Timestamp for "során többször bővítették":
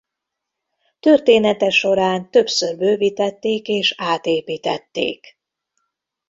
1.69-3.67